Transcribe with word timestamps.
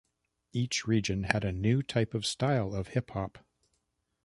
Each 0.51 0.87
region 0.87 1.25
had 1.25 1.45
a 1.45 1.51
new 1.51 1.83
type 1.83 2.15
of 2.15 2.25
style 2.25 2.73
of 2.73 2.87
hip 2.87 3.11
hop. 3.11 3.37